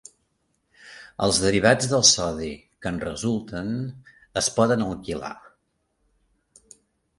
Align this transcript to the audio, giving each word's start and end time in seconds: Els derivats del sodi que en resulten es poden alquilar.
Els 1.25 1.41
derivats 1.43 1.89
del 1.91 2.05
sodi 2.13 2.49
que 2.85 2.91
en 2.95 2.99
resulten 3.05 3.71
es 4.43 4.51
poden 4.59 4.85
alquilar. 4.89 5.33